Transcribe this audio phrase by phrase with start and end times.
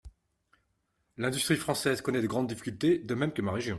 [1.17, 3.69] L’industrie française connaît de grandes difficultés, de même que ma région.